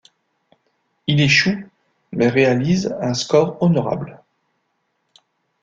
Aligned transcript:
Il 1.05 1.21
échoue, 1.21 1.61
mais 2.11 2.27
réalise 2.27 2.91
un 3.01 3.13
score 3.13 3.61
honorable. 3.61 4.19